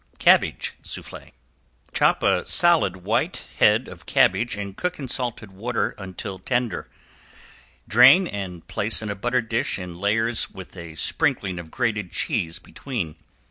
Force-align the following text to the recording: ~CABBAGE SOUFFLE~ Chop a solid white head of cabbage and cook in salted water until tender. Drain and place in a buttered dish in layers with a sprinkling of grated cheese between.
~CABBAGE 0.17 0.73
SOUFFLE~ 0.81 1.29
Chop 1.93 2.23
a 2.23 2.43
solid 2.47 3.03
white 3.05 3.45
head 3.59 3.87
of 3.87 4.07
cabbage 4.07 4.55
and 4.57 4.75
cook 4.75 4.97
in 4.97 5.07
salted 5.07 5.51
water 5.51 5.91
until 5.99 6.39
tender. 6.39 6.89
Drain 7.87 8.25
and 8.25 8.65
place 8.67 9.03
in 9.03 9.11
a 9.11 9.15
buttered 9.15 9.47
dish 9.47 9.77
in 9.77 9.99
layers 9.99 10.49
with 10.49 10.75
a 10.75 10.95
sprinkling 10.95 11.59
of 11.59 11.69
grated 11.69 12.11
cheese 12.11 12.57
between. 12.57 13.15